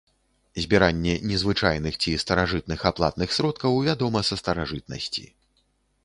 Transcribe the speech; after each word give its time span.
Збіранне 0.63 1.11
незвычайных 1.31 1.99
ці 2.05 2.13
старажытных 2.23 2.79
аплатных 2.91 3.29
сродкаў 3.39 3.77
вядома 3.89 4.19
са 4.31 4.35
старажытнасці. 4.41 5.27